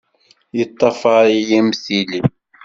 Yeṭṭafar-iyi 0.57 1.57
am 1.61 1.69
tili. 1.83 2.19